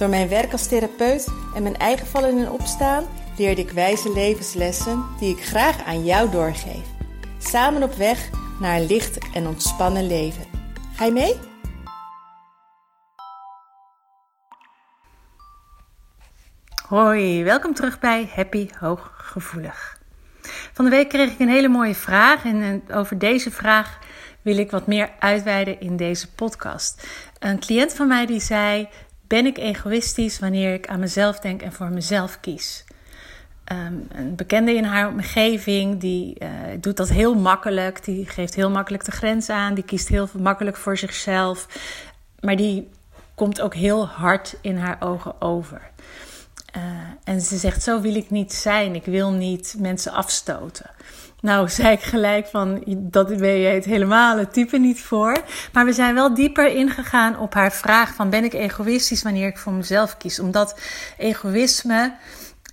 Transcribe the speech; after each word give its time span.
Door 0.00 0.08
mijn 0.08 0.28
werk 0.28 0.52
als 0.52 0.66
therapeut 0.66 1.28
en 1.54 1.62
mijn 1.62 1.76
eigen 1.76 2.06
vallen 2.06 2.38
en 2.38 2.50
opstaan 2.50 3.04
leerde 3.36 3.60
ik 3.60 3.70
wijze 3.70 4.12
levenslessen 4.12 5.06
die 5.18 5.36
ik 5.36 5.44
graag 5.44 5.84
aan 5.84 6.04
jou 6.04 6.30
doorgeef. 6.30 6.86
Samen 7.38 7.82
op 7.82 7.94
weg 7.94 8.30
naar 8.60 8.76
een 8.76 8.86
licht 8.86 9.18
en 9.34 9.46
ontspannen 9.46 10.06
leven. 10.06 10.44
Ga 10.94 11.04
je 11.04 11.12
mee? 11.12 11.34
Hoi, 16.88 17.44
welkom 17.44 17.74
terug 17.74 17.98
bij 17.98 18.30
Happy 18.34 18.68
Hooggevoelig. 18.78 19.98
Van 20.72 20.84
de 20.84 20.90
week 20.90 21.08
kreeg 21.08 21.32
ik 21.32 21.38
een 21.38 21.48
hele 21.48 21.68
mooie 21.68 21.94
vraag 21.94 22.44
en 22.44 22.82
over 22.92 23.18
deze 23.18 23.50
vraag 23.50 23.98
wil 24.42 24.56
ik 24.56 24.70
wat 24.70 24.86
meer 24.86 25.10
uitweiden 25.18 25.80
in 25.80 25.96
deze 25.96 26.32
podcast. 26.32 27.06
Een 27.38 27.60
cliënt 27.60 27.94
van 27.94 28.08
mij 28.08 28.26
die 28.26 28.40
zei: 28.40 28.88
Ben 29.30 29.46
ik 29.46 29.58
egoïstisch 29.58 30.38
wanneer 30.38 30.74
ik 30.74 30.86
aan 30.86 31.00
mezelf 31.00 31.38
denk 31.38 31.62
en 31.62 31.72
voor 31.72 31.90
mezelf 31.90 32.40
kies? 32.40 32.84
Ehm, 33.64 33.94
een 34.08 34.36
bekende 34.36 34.74
in 34.74 34.84
haar 34.84 35.08
omgeving 35.08 36.00
die 36.00 36.36
uh, 36.42 36.48
doet 36.80 36.96
dat 36.96 37.08
heel 37.08 37.34
makkelijk. 37.34 38.04
Die 38.04 38.26
geeft 38.26 38.54
heel 38.54 38.70
makkelijk 38.70 39.04
de 39.04 39.10
grens 39.10 39.50
aan. 39.50 39.74
Die 39.74 39.84
kiest 39.84 40.08
heel 40.08 40.28
makkelijk 40.38 40.76
voor 40.76 40.96
zichzelf. 40.96 41.66
Maar 42.40 42.56
die 42.56 42.88
komt 43.34 43.60
ook 43.60 43.74
heel 43.74 44.06
hard 44.06 44.56
in 44.60 44.76
haar 44.76 44.96
ogen 45.00 45.40
over. 45.40 45.90
Uh, 46.76 46.82
en 47.24 47.40
ze 47.40 47.56
zegt: 47.56 47.82
Zo 47.82 48.00
wil 48.00 48.14
ik 48.14 48.30
niet 48.30 48.52
zijn. 48.52 48.94
Ik 48.94 49.04
wil 49.04 49.32
niet 49.32 49.74
mensen 49.78 50.12
afstoten. 50.12 50.90
Nou, 51.40 51.68
zei 51.78 51.92
ik 51.92 52.02
gelijk 52.02 52.46
van, 52.46 52.82
dat 52.86 53.36
ben 53.36 53.52
je 53.52 53.68
het 53.68 53.84
helemaal 53.84 54.38
het 54.38 54.52
type 54.52 54.78
niet 54.78 55.00
voor. 55.00 55.42
Maar 55.72 55.84
we 55.84 55.92
zijn 55.92 56.14
wel 56.14 56.34
dieper 56.34 56.74
ingegaan 56.74 57.38
op 57.38 57.54
haar 57.54 57.72
vraag 57.72 58.14
van, 58.14 58.30
ben 58.30 58.44
ik 58.44 58.52
egoïstisch 58.52 59.22
wanneer 59.22 59.46
ik 59.46 59.58
voor 59.58 59.72
mezelf 59.72 60.16
kies? 60.16 60.40
Omdat 60.40 60.80
egoïsme 61.18 62.14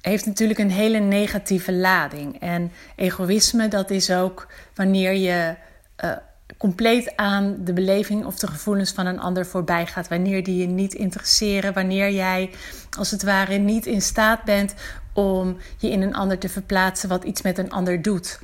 heeft 0.01 0.25
natuurlijk 0.25 0.59
een 0.59 0.71
hele 0.71 0.99
negatieve 0.99 1.73
lading. 1.73 2.39
En 2.39 2.71
egoïsme, 2.95 3.67
dat 3.67 3.89
is 3.89 4.11
ook 4.11 4.47
wanneer 4.75 5.13
je 5.13 5.55
uh, 6.03 6.11
compleet 6.57 7.15
aan 7.15 7.55
de 7.59 7.73
beleving 7.73 8.25
of 8.25 8.39
de 8.39 8.47
gevoelens 8.47 8.91
van 8.91 9.05
een 9.05 9.19
ander 9.19 9.45
voorbij 9.45 9.85
gaat. 9.85 10.07
Wanneer 10.07 10.43
die 10.43 10.57
je 10.57 10.67
niet 10.67 10.93
interesseren. 10.93 11.73
Wanneer 11.73 12.11
jij 12.11 12.51
als 12.97 13.11
het 13.11 13.23
ware 13.23 13.57
niet 13.57 13.85
in 13.85 14.01
staat 14.01 14.43
bent 14.43 14.73
om 15.13 15.57
je 15.77 15.89
in 15.89 16.01
een 16.01 16.15
ander 16.15 16.37
te 16.37 16.49
verplaatsen 16.49 17.09
wat 17.09 17.23
iets 17.23 17.41
met 17.41 17.57
een 17.57 17.71
ander 17.71 18.01
doet. 18.01 18.39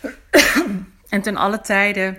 en 1.08 1.22
ten 1.22 1.36
alle 1.36 1.60
tijden 1.60 2.18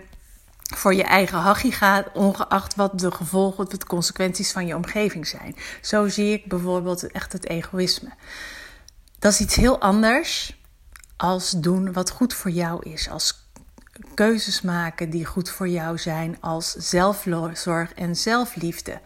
voor 0.75 0.93
je 0.93 1.03
eigen 1.03 1.37
hachie 1.37 1.71
gaat, 1.71 2.07
ongeacht 2.13 2.75
wat 2.75 2.99
de 2.99 3.11
gevolgen 3.11 3.63
of 3.63 3.69
de 3.69 3.85
consequenties 3.85 4.51
van 4.51 4.67
je 4.67 4.75
omgeving 4.75 5.27
zijn. 5.27 5.55
Zo 5.81 6.07
zie 6.07 6.33
ik 6.33 6.47
bijvoorbeeld 6.47 7.11
echt 7.11 7.33
het 7.33 7.49
egoïsme. 7.49 8.09
Dat 9.19 9.31
is 9.31 9.39
iets 9.39 9.55
heel 9.55 9.81
anders 9.81 10.59
als 11.17 11.51
doen 11.51 11.93
wat 11.93 12.09
goed 12.09 12.33
voor 12.33 12.51
jou 12.51 12.89
is, 12.89 13.09
als 13.09 13.44
keuzes 14.15 14.61
maken 14.61 15.09
die 15.09 15.25
goed 15.25 15.49
voor 15.49 15.67
jou 15.67 15.97
zijn, 15.97 16.37
als 16.39 16.71
zelfzorg 16.71 17.93
en 17.93 18.15
zelfliefde. 18.15 18.99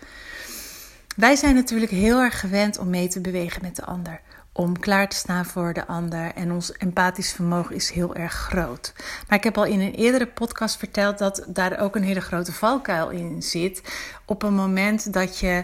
Wij 1.15 1.35
zijn 1.35 1.55
natuurlijk 1.55 1.91
heel 1.91 2.19
erg 2.19 2.39
gewend 2.39 2.77
om 2.77 2.89
mee 2.89 3.07
te 3.07 3.21
bewegen 3.21 3.61
met 3.61 3.75
de 3.75 3.85
ander 3.85 4.21
om 4.59 4.79
klaar 4.79 5.09
te 5.09 5.15
staan 5.15 5.45
voor 5.45 5.73
de 5.73 5.87
ander. 5.87 6.33
En 6.35 6.51
ons 6.51 6.71
empathisch 6.71 7.31
vermogen 7.31 7.75
is 7.75 7.89
heel 7.89 8.15
erg 8.15 8.33
groot. 8.33 8.93
Maar 9.27 9.37
ik 9.37 9.43
heb 9.43 9.57
al 9.57 9.65
in 9.65 9.79
een 9.79 9.93
eerdere 9.93 10.27
podcast 10.27 10.77
verteld 10.77 11.17
dat 11.17 11.45
daar 11.47 11.79
ook 11.79 11.95
een 11.95 12.03
hele 12.03 12.21
grote 12.21 12.53
valkuil 12.53 13.09
in 13.09 13.43
zit. 13.43 13.81
Op 14.25 14.43
een 14.43 14.53
moment 14.53 15.13
dat 15.13 15.39
je 15.39 15.63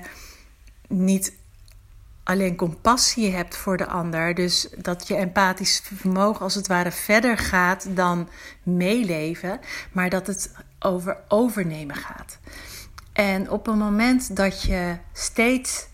niet 0.88 1.34
alleen 2.26 2.56
compassie 2.56 3.32
hebt 3.36 3.58
voor 3.58 3.78
de 3.78 3.88
ander, 3.88 4.34
dus 4.34 4.68
dat 4.78 5.08
je 5.08 5.16
empathisch 5.16 5.82
vermogen 5.96 6.42
als 6.42 6.56
het 6.56 6.68
ware 6.68 6.92
verder 6.92 7.38
gaat 7.38 7.96
dan 7.96 8.30
meeleven, 8.64 9.60
maar 9.92 10.10
dat 10.10 10.28
het 10.28 10.52
over 10.80 11.18
overnemen 11.28 11.96
gaat. 11.96 12.40
En 13.14 13.50
op 13.50 13.68
een 13.68 13.78
moment 13.78 14.36
dat 14.36 14.62
je 14.62 14.98
steeds 15.14 15.88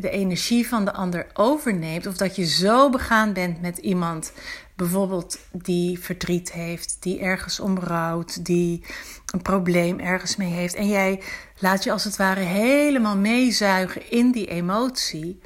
de 0.00 0.10
energie 0.10 0.68
van 0.68 0.84
de 0.84 0.92
ander 0.92 1.26
overneemt. 1.32 2.06
Of 2.06 2.16
dat 2.16 2.36
je 2.36 2.44
zo 2.44 2.90
begaan 2.90 3.32
bent 3.32 3.60
met 3.60 3.78
iemand, 3.78 4.32
bijvoorbeeld 4.76 5.38
die 5.52 5.98
verdriet 5.98 6.52
heeft, 6.52 6.96
die 7.00 7.20
ergens 7.20 7.60
om 7.60 7.78
rouwt, 7.78 8.44
die 8.44 8.84
een 9.32 9.42
probleem 9.42 9.98
ergens 9.98 10.36
mee 10.36 10.52
heeft. 10.52 10.74
En 10.74 10.88
jij 10.88 11.22
laat 11.58 11.84
je 11.84 11.92
als 11.92 12.04
het 12.04 12.16
ware 12.16 12.40
helemaal 12.40 13.16
meezuigen 13.16 14.10
in 14.10 14.30
die 14.32 14.46
emotie 14.46 15.40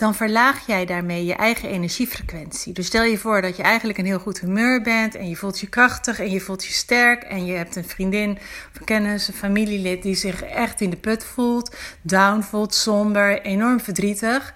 dan 0.00 0.14
verlaag 0.14 0.66
jij 0.66 0.86
daarmee 0.86 1.24
je 1.24 1.34
eigen 1.34 1.68
energiefrequentie. 1.68 2.72
Dus 2.72 2.86
stel 2.86 3.02
je 3.02 3.18
voor 3.18 3.42
dat 3.42 3.56
je 3.56 3.62
eigenlijk 3.62 3.98
een 3.98 4.04
heel 4.04 4.18
goed 4.18 4.40
humeur 4.40 4.82
bent 4.82 5.14
en 5.14 5.28
je 5.28 5.36
voelt 5.36 5.60
je 5.60 5.66
krachtig 5.66 6.20
en 6.20 6.30
je 6.30 6.40
voelt 6.40 6.64
je 6.64 6.72
sterk 6.72 7.22
en 7.22 7.44
je 7.44 7.52
hebt 7.52 7.76
een 7.76 7.84
vriendin 7.84 8.28
een 8.78 8.84
kennis, 8.84 9.28
een 9.28 9.34
familielid 9.34 10.02
die 10.02 10.14
zich 10.14 10.42
echt 10.42 10.80
in 10.80 10.90
de 10.90 10.96
put 10.96 11.24
voelt, 11.24 11.76
down 12.02 12.40
voelt, 12.40 12.74
somber, 12.74 13.42
enorm 13.42 13.80
verdrietig. 13.80 14.54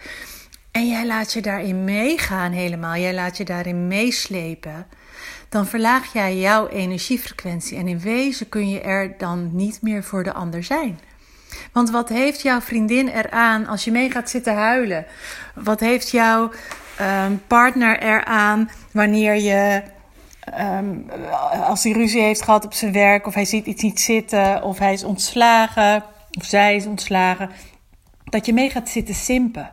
En 0.74 0.88
jij 0.88 1.06
laat 1.06 1.32
je 1.32 1.42
daarin 1.42 1.84
meegaan 1.84 2.52
helemaal, 2.52 2.96
jij 2.96 3.14
laat 3.14 3.36
je 3.36 3.44
daarin 3.44 3.86
meeslepen. 3.86 4.86
Dan 5.48 5.66
verlaag 5.66 6.12
jij 6.12 6.36
jouw 6.36 6.68
energiefrequentie 6.68 7.78
en 7.78 7.88
in 7.88 8.00
wezen 8.00 8.48
kun 8.48 8.68
je 8.68 8.80
er 8.80 9.14
dan 9.18 9.50
niet 9.52 9.82
meer 9.82 10.04
voor 10.04 10.24
de 10.24 10.32
ander 10.32 10.64
zijn. 10.64 10.98
Want 11.72 11.90
wat 11.90 12.08
heeft 12.08 12.42
jouw 12.42 12.60
vriendin 12.60 13.08
eraan 13.08 13.66
als 13.66 13.84
je 13.84 13.90
mee 13.90 14.10
gaat 14.10 14.30
zitten 14.30 14.54
huilen? 14.54 15.06
Wat 15.54 15.80
heeft 15.80 16.10
jouw 16.10 16.50
um, 17.00 17.42
partner 17.46 17.98
eraan 18.02 18.70
wanneer 18.92 19.34
je. 19.34 19.82
Um, 20.60 21.10
als 21.62 21.82
hij 21.82 21.92
ruzie 21.92 22.22
heeft 22.22 22.42
gehad 22.42 22.64
op 22.64 22.74
zijn 22.74 22.92
werk, 22.92 23.26
of 23.26 23.34
hij 23.34 23.44
ziet 23.44 23.66
iets 23.66 23.82
niet 23.82 24.00
zitten, 24.00 24.62
of 24.62 24.78
hij 24.78 24.92
is 24.92 25.04
ontslagen, 25.04 26.04
of 26.38 26.44
zij 26.44 26.76
is 26.76 26.86
ontslagen, 26.86 27.50
dat 28.24 28.46
je 28.46 28.52
mee 28.52 28.70
gaat 28.70 28.88
zitten 28.88 29.14
simpen. 29.14 29.72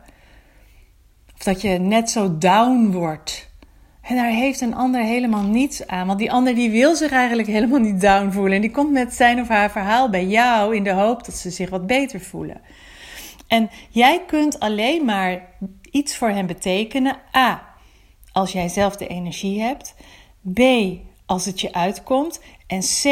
Of 1.42 1.48
dat 1.48 1.62
je 1.62 1.68
net 1.68 2.10
zo 2.10 2.38
down 2.38 2.90
wordt. 2.90 3.50
En 4.00 4.16
daar 4.16 4.30
heeft 4.30 4.60
een 4.60 4.74
ander 4.74 5.02
helemaal 5.02 5.42
niets 5.42 5.86
aan. 5.86 6.06
Want 6.06 6.18
die 6.18 6.32
ander 6.32 6.54
die 6.54 6.70
wil 6.70 6.94
zich 6.94 7.10
eigenlijk 7.10 7.48
helemaal 7.48 7.78
niet 7.78 8.00
down 8.00 8.30
voelen. 8.30 8.52
En 8.52 8.60
die 8.60 8.70
komt 8.70 8.92
met 8.92 9.14
zijn 9.14 9.40
of 9.40 9.48
haar 9.48 9.70
verhaal 9.70 10.10
bij 10.10 10.26
jou 10.26 10.76
in 10.76 10.84
de 10.84 10.92
hoop 10.92 11.24
dat 11.24 11.34
ze 11.34 11.50
zich 11.50 11.70
wat 11.70 11.86
beter 11.86 12.20
voelen. 12.20 12.60
En 13.48 13.70
jij 13.90 14.22
kunt 14.26 14.60
alleen 14.60 15.04
maar 15.04 15.48
iets 15.90 16.16
voor 16.16 16.28
hen 16.28 16.46
betekenen. 16.46 17.16
A. 17.36 17.62
Als 18.32 18.52
jij 18.52 18.68
zelf 18.68 18.96
de 18.96 19.06
energie 19.06 19.60
hebt. 19.60 19.94
B. 20.52 20.60
Als 21.26 21.44
het 21.44 21.60
je 21.60 21.72
uitkomt. 21.72 22.40
En 22.66 22.80
C. 22.80 23.04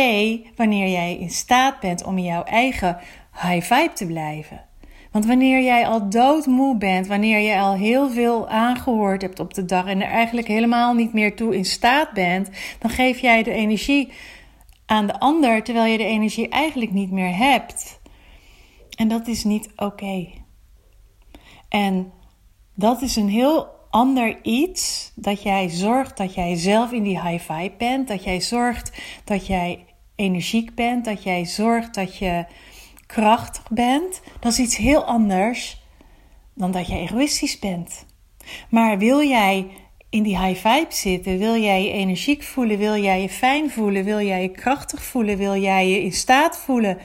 Wanneer 0.56 0.88
jij 0.88 1.16
in 1.16 1.30
staat 1.30 1.80
bent 1.80 2.04
om 2.04 2.18
in 2.18 2.24
jouw 2.24 2.42
eigen 2.42 2.98
high 3.32 3.74
vibe 3.74 3.92
te 3.94 4.06
blijven. 4.06 4.68
Want 5.10 5.26
wanneer 5.26 5.62
jij 5.62 5.86
al 5.86 6.08
doodmoe 6.08 6.76
bent, 6.76 7.06
wanneer 7.06 7.38
je 7.38 7.58
al 7.58 7.74
heel 7.74 8.10
veel 8.10 8.48
aangehoord 8.48 9.22
hebt 9.22 9.40
op 9.40 9.54
de 9.54 9.64
dag 9.64 9.86
en 9.86 10.02
er 10.02 10.10
eigenlijk 10.10 10.48
helemaal 10.48 10.94
niet 10.94 11.12
meer 11.12 11.36
toe 11.36 11.56
in 11.56 11.64
staat 11.64 12.12
bent, 12.12 12.48
dan 12.78 12.90
geef 12.90 13.18
jij 13.18 13.42
de 13.42 13.52
energie 13.52 14.12
aan 14.86 15.06
de 15.06 15.20
ander 15.20 15.62
terwijl 15.62 15.92
je 15.92 15.98
de 15.98 16.04
energie 16.04 16.48
eigenlijk 16.48 16.92
niet 16.92 17.10
meer 17.10 17.36
hebt. 17.36 18.00
En 18.96 19.08
dat 19.08 19.26
is 19.26 19.44
niet 19.44 19.70
oké. 19.76 20.28
En 21.68 22.12
dat 22.74 23.02
is 23.02 23.16
een 23.16 23.28
heel 23.28 23.68
ander 23.90 24.38
iets 24.42 25.12
dat 25.14 25.42
jij 25.42 25.68
zorgt 25.68 26.16
dat 26.16 26.34
jij 26.34 26.56
zelf 26.56 26.92
in 26.92 27.02
die 27.02 27.20
high 27.20 27.52
vibe 27.52 27.74
bent, 27.78 28.08
dat 28.08 28.24
jij 28.24 28.40
zorgt 28.40 29.02
dat 29.24 29.46
jij 29.46 29.84
energiek 30.16 30.74
bent, 30.74 31.04
dat 31.04 31.22
jij 31.22 31.44
zorgt 31.44 31.94
dat 31.94 32.16
je 32.16 32.44
krachtig 33.12 33.68
bent, 33.70 34.20
dat 34.40 34.52
is 34.52 34.58
iets 34.58 34.76
heel 34.76 35.04
anders 35.04 35.82
dan 36.54 36.70
dat 36.70 36.86
je 36.86 36.94
egoïstisch 36.94 37.58
bent. 37.58 38.06
Maar 38.68 38.98
wil 38.98 39.22
jij 39.22 39.66
in 40.10 40.22
die 40.22 40.38
high 40.38 40.68
vibe 40.68 40.94
zitten, 40.94 41.38
wil 41.38 41.56
jij 41.56 41.84
je 41.84 41.92
energiek 41.92 42.42
voelen, 42.42 42.78
wil 42.78 42.96
jij 42.96 43.22
je 43.22 43.28
fijn 43.28 43.70
voelen, 43.70 44.04
wil 44.04 44.20
jij 44.20 44.42
je 44.42 44.48
krachtig 44.48 45.02
voelen, 45.02 45.36
wil 45.36 45.56
jij 45.56 45.88
je 45.88 46.02
in 46.02 46.12
staat 46.12 46.58
voelen 46.58 46.98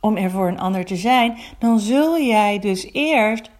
om 0.00 0.16
er 0.16 0.30
voor 0.30 0.48
een 0.48 0.60
ander 0.60 0.84
te 0.84 0.96
zijn, 0.96 1.38
dan 1.58 1.80
zul 1.80 2.20
jij 2.20 2.58
dus 2.58 2.88
eerst 2.92 3.50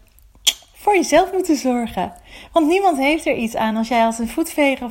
voor 0.75 0.94
jezelf 0.94 1.32
moeten 1.32 1.56
zorgen. 1.56 2.12
Want 2.52 2.66
niemand 2.66 2.98
heeft 2.98 3.26
er 3.26 3.34
iets 3.34 3.56
aan 3.56 3.76
als 3.76 3.88
jij 3.88 4.04
als 4.04 4.19
een 4.19 4.28
voetveger 4.28 4.90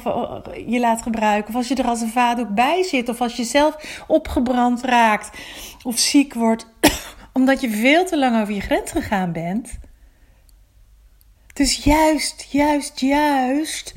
je 0.68 0.80
laat 0.80 1.02
gebruiken. 1.02 1.50
Of 1.50 1.56
als 1.56 1.68
je 1.68 1.76
er 1.76 1.88
als 1.88 2.02
een 2.02 2.10
vaatdoek 2.10 2.50
bij 2.50 2.84
zit. 2.84 3.10
Of 3.10 3.22
als 3.22 3.36
je 3.36 3.44
zelf 3.44 4.04
opgebrand 4.08 4.84
raakt. 4.84 5.38
Of 5.84 6.00
ziek 6.00 6.34
wordt. 6.34 6.68
Omdat 7.34 7.62
je 7.62 7.70
veel 7.70 8.06
te 8.06 8.18
lang 8.18 8.42
over 8.42 8.54
je 8.54 8.62
grens 8.62 8.92
gegaan 8.92 9.32
bent. 9.32 9.80
Dus 11.54 11.84
juist, 11.84 12.48
juist, 12.50 13.00
juist 13.00 13.94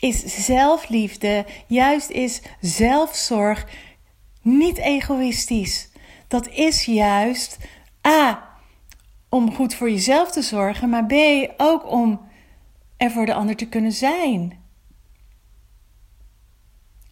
is 0.00 0.44
zelfliefde. 0.44 1.44
Juist 1.66 2.10
is 2.10 2.42
zelfzorg 2.60 3.66
niet 4.42 4.78
egoïstisch. 4.78 5.88
Dat 6.28 6.48
is 6.48 6.84
juist 6.84 7.58
A. 8.06 8.48
Om 9.28 9.54
goed 9.54 9.74
voor 9.74 9.90
jezelf 9.90 10.30
te 10.30 10.42
zorgen, 10.42 10.88
maar 10.88 11.06
B. 11.06 11.14
Ook 11.56 11.90
om 11.90 12.20
er 13.00 13.10
voor 13.10 13.26
de 13.26 13.34
ander 13.34 13.56
te 13.56 13.68
kunnen 13.68 13.92
zijn. 13.92 14.58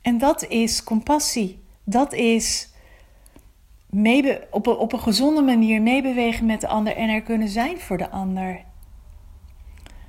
En 0.03 0.19
dat 0.19 0.47
is 0.49 0.85
compassie. 0.85 1.63
Dat 1.85 2.13
is 2.13 2.73
mee, 3.91 4.39
op, 4.51 4.67
een, 4.67 4.77
op 4.77 4.93
een 4.93 5.01
gezonde 5.01 5.43
manier 5.43 5.83
meebewegen 5.83 6.47
met 6.47 6.61
de 6.61 6.69
ander 6.69 6.97
en 6.97 7.09
er 7.09 7.23
kunnen 7.23 7.49
zijn 7.49 7.81
voor 7.81 7.97
de 7.99 8.11
ander. 8.11 8.65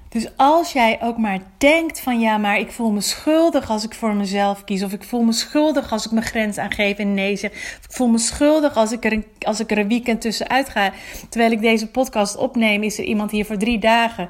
Dus 0.09 0.27
als 0.35 0.71
jij 0.71 1.01
ook 1.01 1.17
maar 1.17 1.39
denkt 1.57 1.99
van 1.99 2.19
ja, 2.19 2.37
maar 2.37 2.59
ik 2.59 2.71
voel 2.71 2.91
me 2.91 3.01
schuldig 3.01 3.69
als 3.69 3.83
ik 3.83 3.93
voor 3.93 4.15
mezelf 4.15 4.63
kies. 4.63 4.83
Of 4.83 4.93
ik 4.93 5.03
voel 5.03 5.21
me 5.21 5.31
schuldig 5.31 5.91
als 5.91 6.05
ik 6.05 6.11
mijn 6.11 6.25
grens 6.25 6.57
aangeef 6.57 6.97
en 6.97 7.13
nee 7.13 7.35
zeg. 7.35 7.51
Of 7.51 7.85
ik 7.85 7.91
voel 7.91 8.07
me 8.07 8.17
schuldig 8.17 8.75
als 8.75 8.91
ik, 8.91 9.05
er 9.05 9.23
als 9.39 9.59
ik 9.59 9.71
er 9.71 9.77
een 9.77 9.87
weekend 9.87 10.21
tussenuit 10.21 10.69
ga. 10.69 10.91
Terwijl 11.29 11.51
ik 11.51 11.61
deze 11.61 11.87
podcast 11.87 12.37
opneem, 12.37 12.83
is 12.83 12.97
er 12.97 13.03
iemand 13.03 13.31
hier 13.31 13.45
voor 13.45 13.57
drie 13.57 13.79
dagen. 13.79 14.29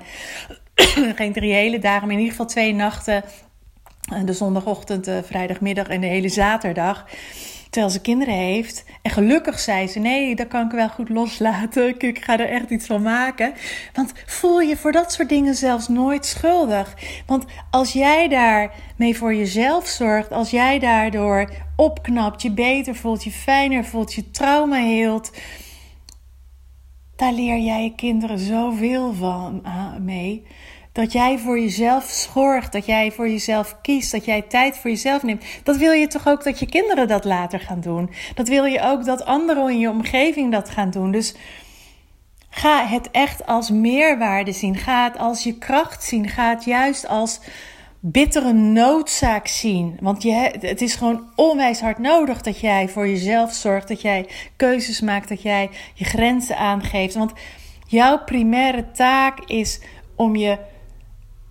Geen 1.16 1.34
drie 1.34 1.54
hele 1.54 1.80
dagen, 1.80 2.02
maar 2.02 2.16
in 2.16 2.22
ieder 2.22 2.32
geval 2.32 2.46
twee 2.46 2.74
nachten. 2.74 3.24
De 4.26 4.34
zondagochtend, 4.34 5.06
de 5.06 5.24
vrijdagmiddag 5.24 5.88
en 5.88 6.02
de 6.02 6.08
hele 6.08 6.30
zaterdag 6.30 7.06
terwijl 7.70 7.94
ze 7.94 8.02
kinderen 8.02 8.34
heeft. 8.34 8.86
En 9.02 9.12
gelukkig 9.12 9.60
zei 9.60 9.88
ze: 9.88 10.00
Nee, 10.00 10.36
dat 10.36 10.48
kan 10.48 10.66
ik 10.66 10.72
wel 10.72 10.90
goed 10.90 11.10
loslaten. 11.10 12.00
Ik 12.00 12.24
ga 12.24 12.40
er 12.40 12.50
echt 12.50 12.70
iets 12.70 12.86
van 12.86 13.02
maken. 13.02 13.54
Want 13.94 14.14
voel 14.26 14.62
je 14.62 14.78
voor 14.78 14.92
dat 14.92 15.12
soort 15.12 15.30
dingen 15.30 15.56
zelfs 15.56 15.88
nooit 15.88 16.26
schuldig. 16.26 16.96
Want 17.26 17.46
als 17.72 17.94
jij 17.94 18.28
daarmee 18.28 19.18
voor 19.18 19.36
jezelf 19.36 19.88
zorgt, 19.88 20.32
als 20.32 20.50
jij 20.50 20.80
daardoor 20.80 21.50
opknapt, 21.76 22.42
je 22.42 22.52
beter 22.52 22.96
voelt, 22.96 23.24
je 23.24 23.32
fijner 23.32 23.86
voelt, 23.86 24.14
je 24.14 24.32
trauma 24.32 24.78
heelt. 24.78 25.32
Daar 27.20 27.34
leer 27.34 27.58
jij 27.58 27.84
je 27.84 27.96
kinderen 27.96 28.40
zoveel 28.40 29.14
van 29.14 29.62
uh, 29.66 29.96
mee. 30.02 30.46
Dat 30.92 31.12
jij 31.12 31.38
voor 31.38 31.60
jezelf 31.60 32.30
zorgt, 32.34 32.72
dat 32.72 32.86
jij 32.86 33.12
voor 33.12 33.30
jezelf 33.30 33.78
kiest, 33.82 34.12
dat 34.12 34.26
jij 34.26 34.42
tijd 34.42 34.78
voor 34.78 34.90
jezelf 34.90 35.24
neemt. 35.24 35.44
Dat 35.64 35.78
wil 35.78 35.92
je 35.92 36.08
toch 36.08 36.28
ook 36.28 36.44
dat 36.44 36.60
je 36.60 36.66
kinderen 36.66 37.08
dat 37.08 37.26
later 37.26 37.60
gaan 37.60 37.80
doen? 37.80 38.10
Dat 38.36 38.48
wil 38.48 38.66
je 38.66 38.82
ook 38.82 39.06
dat 39.06 39.26
anderen 39.26 39.70
in 39.70 39.80
je 39.80 39.90
omgeving 39.90 40.52
dat 40.52 40.70
gaan 40.70 40.90
doen. 40.90 41.12
Dus 41.12 41.36
ga 42.50 42.86
het 42.86 43.12
echt 43.12 43.46
als 43.46 43.70
meerwaarde 43.70 44.52
zien. 44.52 44.76
Ga 44.76 45.04
het 45.04 45.18
als 45.18 45.44
je 45.44 45.58
kracht 45.58 46.04
zien. 46.04 46.30
Ga 46.30 46.50
het 46.50 46.64
juist 46.64 47.08
als 47.08 47.40
bittere 48.00 48.54
noodzaak 48.54 49.48
zien. 49.48 49.98
Want 50.02 50.24
je, 50.24 50.52
het 50.60 50.82
is 50.82 50.96
gewoon 50.96 51.32
onwijs 51.36 51.82
hard 51.82 51.98
nodig 51.98 52.42
dat 52.42 52.60
jij 52.60 52.90
voor 52.90 53.08
jezelf 53.08 53.54
zorgt. 53.54 53.88
Dat 53.88 54.02
jij 54.02 54.28
keuzes 54.56 55.02
maakt. 55.02 55.30
Dat 55.30 55.42
jij 55.42 55.70
je 55.94 56.06
grenzen 56.06 56.58
aangeeft. 56.58 57.16
Want 57.16 57.34
jouw 57.88 58.24
primaire 58.24 58.92
taak 58.92 59.40
is 59.40 59.82
om 60.16 60.36
je 60.36 60.58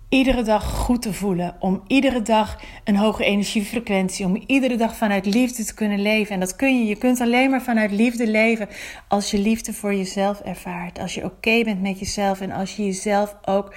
iedere 0.09 0.41
dag 0.41 0.63
goed 0.63 1.01
te 1.01 1.13
voelen. 1.13 1.55
Om 1.59 1.83
iedere 1.87 2.21
dag 2.21 2.59
een 2.83 2.97
hoge 2.97 3.23
energiefrequentie. 3.23 4.25
Om 4.25 4.43
iedere 4.47 4.75
dag 4.75 4.95
vanuit 4.95 5.25
liefde 5.25 5.63
te 5.63 5.73
kunnen 5.73 6.01
leven. 6.01 6.33
En 6.33 6.39
dat 6.39 6.55
kun 6.55 6.79
je. 6.79 6.85
Je 6.85 6.97
kunt 6.97 7.21
alleen 7.21 7.49
maar 7.49 7.61
vanuit 7.61 7.91
liefde 7.91 8.27
leven. 8.27 8.67
Als 9.07 9.31
je 9.31 9.37
liefde 9.37 9.73
voor 9.73 9.93
jezelf 9.93 10.39
ervaart. 10.39 10.99
Als 10.99 11.13
je 11.13 11.23
oké 11.23 11.63
bent 11.63 11.81
met 11.81 11.99
jezelf. 11.99 12.41
En 12.41 12.51
als 12.51 12.75
je 12.75 12.85
jezelf 12.85 13.35
ook 13.45 13.73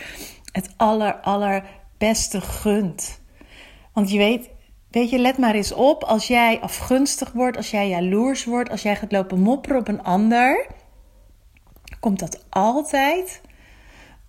het 0.52 0.74
aller, 0.76 1.20
allerbeste 2.02 2.40
gunt. 2.40 3.20
Want 3.92 4.10
je 4.10 4.18
weet. 4.18 4.50
Weet 4.90 5.10
je, 5.10 5.18
let 5.18 5.38
maar 5.38 5.54
eens 5.54 5.72
op. 5.72 6.04
Als 6.04 6.26
jij 6.26 6.60
afgunstig 6.60 7.32
wordt. 7.32 7.56
Als 7.56 7.70
jij 7.70 7.88
jaloers 7.88 8.44
wordt. 8.44 8.70
Als 8.70 8.82
jij 8.82 8.96
gaat 8.96 9.12
lopen 9.12 9.40
mopperen 9.40 9.78
op 9.78 9.88
een 9.88 10.02
ander. 10.02 10.66
Komt 12.00 12.18
dat 12.18 12.44
altijd 12.50 13.40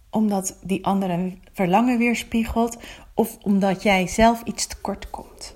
omdat 0.10 0.58
die 0.62 0.86
andere 0.86 1.14
een 1.14 1.42
verlangen 1.54 1.98
weerspiegelt 1.98 2.78
of 3.14 3.38
omdat 3.42 3.84
jij 3.84 4.08
zelf 4.08 4.42
iets 4.44 4.68
tekort 4.68 5.10
komt. 5.10 5.56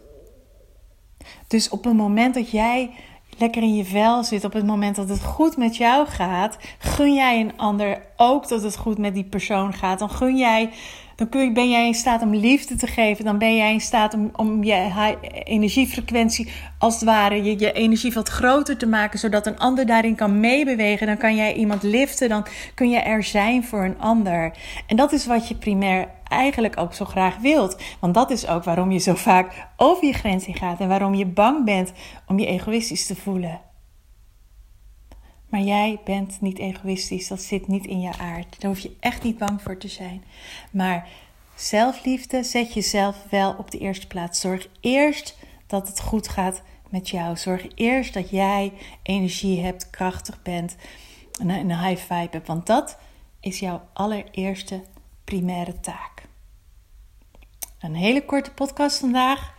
Dus 1.47 1.69
op 1.69 1.83
het 1.83 1.93
moment 1.93 2.33
dat 2.33 2.51
jij 2.51 2.91
lekker 3.37 3.61
in 3.61 3.75
je 3.75 3.85
vel 3.85 4.23
zit, 4.23 4.43
op 4.43 4.53
het 4.53 4.65
moment 4.65 4.95
dat 4.95 5.09
het 5.09 5.23
goed 5.23 5.57
met 5.57 5.77
jou 5.77 6.07
gaat, 6.07 6.57
gun 6.79 7.13
jij 7.13 7.39
een 7.39 7.57
ander 7.57 8.01
ook 8.15 8.47
dat 8.47 8.63
het 8.63 8.77
goed 8.77 8.97
met 8.97 9.13
die 9.13 9.29
persoon 9.29 9.73
gaat. 9.73 9.99
Dan 9.99 10.09
gun 10.09 10.37
jij 10.37 10.71
dan 11.17 11.29
kun 11.29 11.41
je, 11.41 11.51
ben 11.51 11.69
jij 11.69 11.87
in 11.87 11.93
staat 11.93 12.21
om 12.21 12.35
liefde 12.35 12.75
te 12.75 12.87
geven. 12.87 13.25
Dan 13.25 13.37
ben 13.37 13.55
jij 13.55 13.73
in 13.73 13.81
staat 13.81 14.13
om, 14.13 14.29
om 14.35 14.63
je 14.63 15.15
energiefrequentie, 15.43 16.51
als 16.77 16.93
het 16.93 17.03
ware, 17.03 17.43
je, 17.43 17.59
je 17.59 17.71
energie 17.71 18.13
wat 18.13 18.29
groter 18.29 18.77
te 18.77 18.87
maken, 18.87 19.19
zodat 19.19 19.47
een 19.47 19.59
ander 19.59 19.85
daarin 19.85 20.15
kan 20.15 20.39
meebewegen. 20.39 21.07
Dan 21.07 21.17
kan 21.17 21.35
jij 21.35 21.53
iemand 21.53 21.83
liften, 21.83 22.29
dan 22.29 22.45
kun 22.73 22.89
je 22.89 22.99
er 22.99 23.23
zijn 23.23 23.63
voor 23.63 23.83
een 23.83 23.99
ander. 23.99 24.53
En 24.87 24.95
dat 24.95 25.11
is 25.11 25.25
wat 25.25 25.47
je 25.47 25.55
primair 25.55 26.07
eigenlijk 26.23 26.79
ook 26.79 26.93
zo 26.93 27.05
graag 27.05 27.37
wilt. 27.37 27.77
Want 27.99 28.13
dat 28.13 28.31
is 28.31 28.47
ook 28.47 28.63
waarom 28.63 28.91
je 28.91 28.99
zo 28.99 29.15
vaak 29.15 29.67
over 29.77 30.05
je 30.05 30.13
grens 30.13 30.45
heen 30.45 30.55
gaat 30.55 30.79
en 30.79 30.87
waarom 30.87 31.13
je 31.13 31.25
bang 31.25 31.65
bent 31.65 31.91
om 32.27 32.39
je 32.39 32.45
egoïstisch 32.45 33.05
te 33.05 33.15
voelen. 33.15 33.66
Maar 35.49 35.61
jij 35.61 35.99
bent 36.03 36.41
niet 36.41 36.59
egoïstisch. 36.59 37.27
Dat 37.27 37.41
zit 37.41 37.67
niet 37.67 37.85
in 37.85 37.99
je 37.99 38.17
aard. 38.17 38.61
Daar 38.61 38.71
hoef 38.71 38.79
je 38.79 38.95
echt 38.99 39.23
niet 39.23 39.37
bang 39.37 39.61
voor 39.61 39.77
te 39.77 39.87
zijn. 39.87 40.23
Maar 40.71 41.07
zelfliefde 41.55 42.43
zet 42.43 42.73
jezelf 42.73 43.23
wel 43.29 43.55
op 43.57 43.71
de 43.71 43.77
eerste 43.77 44.07
plaats. 44.07 44.39
Zorg 44.39 44.67
eerst 44.79 45.37
dat 45.67 45.87
het 45.87 46.01
goed 46.01 46.27
gaat 46.27 46.61
met 46.89 47.09
jou. 47.09 47.37
Zorg 47.37 47.67
eerst 47.75 48.13
dat 48.13 48.29
jij 48.29 48.73
energie 49.03 49.61
hebt, 49.61 49.89
krachtig 49.89 50.41
bent 50.41 50.75
en 51.39 51.49
een 51.49 51.79
high 51.79 52.01
vibe 52.01 52.29
hebt. 52.31 52.47
Want 52.47 52.65
dat 52.65 52.97
is 53.39 53.59
jouw 53.59 53.87
allereerste 53.93 54.83
primaire 55.23 55.79
taak. 55.79 56.25
Een 57.79 57.95
hele 57.95 58.25
korte 58.25 58.51
podcast 58.51 58.99
vandaag. 58.99 59.55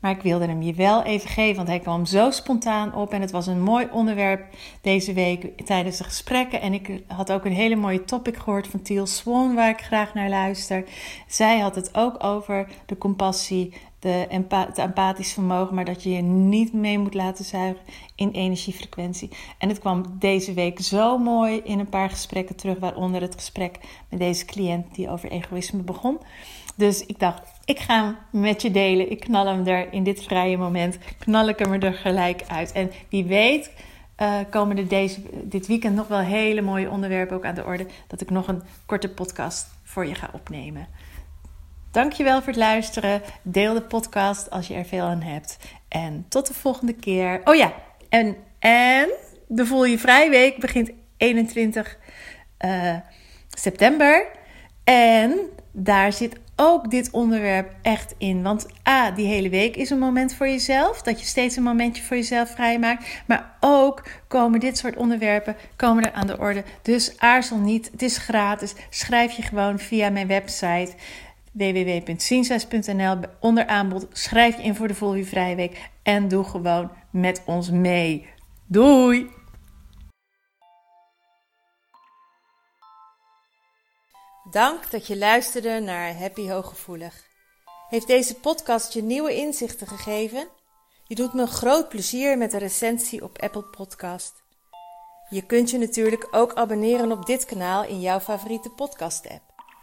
Maar 0.00 0.10
ik 0.10 0.22
wilde 0.22 0.46
hem 0.46 0.62
je 0.62 0.74
wel 0.74 1.02
even 1.02 1.28
geven, 1.28 1.56
want 1.56 1.68
hij 1.68 1.78
kwam 1.78 2.04
zo 2.06 2.30
spontaan 2.30 2.94
op. 2.94 3.12
En 3.12 3.20
het 3.20 3.30
was 3.30 3.46
een 3.46 3.62
mooi 3.62 3.88
onderwerp 3.92 4.44
deze 4.80 5.12
week 5.12 5.66
tijdens 5.66 5.96
de 5.96 6.04
gesprekken. 6.04 6.60
En 6.60 6.72
ik 6.72 7.02
had 7.06 7.32
ook 7.32 7.44
een 7.44 7.52
hele 7.52 7.76
mooie 7.76 8.04
topic 8.04 8.36
gehoord 8.36 8.66
van 8.66 8.82
Thiel 8.82 9.06
Swan, 9.06 9.54
waar 9.54 9.70
ik 9.70 9.80
graag 9.80 10.14
naar 10.14 10.28
luister. 10.28 10.84
Zij 11.26 11.58
had 11.58 11.74
het 11.74 11.94
ook 11.94 12.24
over 12.24 12.68
de 12.86 12.98
compassie, 12.98 13.72
de 14.00 14.26
het 14.48 14.78
empathisch 14.78 15.32
vermogen, 15.32 15.74
maar 15.74 15.84
dat 15.84 16.02
je 16.02 16.10
je 16.10 16.22
niet 16.22 16.72
mee 16.72 16.98
moet 16.98 17.14
laten 17.14 17.44
zuigen 17.44 17.82
in 18.14 18.30
energiefrequentie. 18.30 19.30
En 19.58 19.68
het 19.68 19.78
kwam 19.78 20.04
deze 20.18 20.52
week 20.52 20.80
zo 20.80 21.18
mooi 21.18 21.60
in 21.64 21.78
een 21.78 21.88
paar 21.88 22.10
gesprekken 22.10 22.56
terug, 22.56 22.78
waaronder 22.78 23.20
het 23.20 23.34
gesprek 23.34 23.78
met 24.08 24.18
deze 24.18 24.44
cliënt 24.44 24.94
die 24.94 25.10
over 25.10 25.30
egoïsme 25.30 25.82
begon. 25.82 26.18
Dus 26.76 27.06
ik 27.06 27.18
dacht, 27.18 27.42
ik 27.64 27.78
ga 27.78 28.04
hem 28.04 28.16
met 28.40 28.62
je 28.62 28.70
delen. 28.70 29.10
Ik 29.10 29.20
knal 29.20 29.46
hem 29.46 29.66
er 29.66 29.92
in 29.92 30.04
dit 30.04 30.22
vrije 30.22 30.56
moment. 30.56 30.98
Knal 31.18 31.48
ik 31.48 31.58
hem 31.58 31.72
er 31.72 31.92
gelijk 31.92 32.42
uit. 32.48 32.72
En 32.72 32.90
wie 33.08 33.24
weet 33.24 33.72
uh, 34.18 34.38
komen 34.50 34.76
er 34.76 34.88
deze, 34.88 35.20
dit 35.42 35.66
weekend 35.66 35.94
nog 35.94 36.08
wel 36.08 36.18
hele 36.18 36.60
mooie 36.60 36.90
onderwerpen 36.90 37.36
ook 37.36 37.44
aan 37.44 37.54
de 37.54 37.64
orde. 37.64 37.86
Dat 38.06 38.20
ik 38.20 38.30
nog 38.30 38.48
een 38.48 38.62
korte 38.86 39.08
podcast 39.08 39.66
voor 39.82 40.06
je 40.06 40.14
ga 40.14 40.30
opnemen. 40.32 40.88
Dankjewel 41.90 42.38
voor 42.38 42.46
het 42.46 42.56
luisteren. 42.56 43.22
Deel 43.42 43.74
de 43.74 43.82
podcast 43.82 44.50
als 44.50 44.66
je 44.66 44.74
er 44.74 44.84
veel 44.84 45.04
aan 45.04 45.22
hebt. 45.22 45.56
En 45.88 46.26
tot 46.28 46.46
de 46.46 46.54
volgende 46.54 46.92
keer. 46.94 47.40
Oh 47.44 47.54
ja, 47.54 47.72
en, 48.08 48.36
en 48.58 49.08
de 49.46 49.66
Voel 49.66 49.84
Je 49.84 49.98
Vrij 49.98 50.30
Week 50.30 50.60
begint 50.60 50.90
21 51.16 51.98
uh, 52.64 52.88
eh, 52.88 53.00
september. 53.48 54.26
En 54.84 55.38
daar 55.72 56.12
zit 56.12 56.38
ook 56.56 56.90
dit 56.90 57.10
onderwerp 57.10 57.72
echt 57.82 58.14
in. 58.18 58.42
Want 58.42 58.66
A, 58.88 59.10
die 59.10 59.26
hele 59.26 59.48
week 59.48 59.76
is 59.76 59.90
een 59.90 59.98
moment 59.98 60.34
voor 60.34 60.48
jezelf. 60.48 61.02
Dat 61.02 61.20
je 61.20 61.26
steeds 61.26 61.56
een 61.56 61.62
momentje 61.62 62.02
voor 62.02 62.16
jezelf 62.16 62.50
vrijmaakt. 62.50 63.22
Maar 63.26 63.56
ook 63.60 64.02
komen 64.28 64.60
dit 64.60 64.78
soort 64.78 64.96
onderwerpen 64.96 65.56
komen 65.76 66.04
er 66.04 66.12
aan 66.12 66.26
de 66.26 66.38
orde. 66.38 66.64
Dus 66.82 67.18
aarzel 67.18 67.58
niet. 67.58 67.88
Het 67.92 68.02
is 68.02 68.18
gratis. 68.18 68.74
Schrijf 68.90 69.32
je 69.32 69.42
gewoon 69.42 69.78
via 69.78 70.10
mijn 70.10 70.26
website 70.26 70.92
www.ziensles.nl 71.52 73.16
onder 73.40 73.66
aanbod. 73.66 74.06
Schrijf 74.12 74.56
je 74.56 74.62
in 74.62 74.74
voor 74.74 74.88
de 74.88 74.94
Voel 74.94 75.24
Vrijweek. 75.24 75.90
En 76.02 76.28
doe 76.28 76.44
gewoon 76.44 76.90
met 77.10 77.42
ons 77.46 77.70
mee. 77.70 78.28
Doei! 78.66 79.30
Dank 84.50 84.90
dat 84.90 85.06
je 85.06 85.18
luisterde 85.18 85.80
naar 85.80 86.18
Happy 86.18 86.48
Hooggevoelig. 86.48 87.28
Heeft 87.88 88.06
deze 88.06 88.34
podcast 88.34 88.92
je 88.92 89.02
nieuwe 89.02 89.34
inzichten 89.34 89.86
gegeven? 89.86 90.48
Je 91.04 91.14
doet 91.14 91.32
me 91.32 91.46
groot 91.46 91.88
plezier 91.88 92.38
met 92.38 92.52
een 92.52 92.58
recensie 92.58 93.22
op 93.22 93.38
Apple 93.38 93.64
Podcast. 93.64 94.42
Je 95.28 95.46
kunt 95.46 95.70
je 95.70 95.78
natuurlijk 95.78 96.28
ook 96.30 96.54
abonneren 96.54 97.12
op 97.12 97.26
dit 97.26 97.44
kanaal 97.44 97.84
in 97.84 98.00
jouw 98.00 98.20
favoriete 98.20 98.70
podcast-app. 98.70 99.49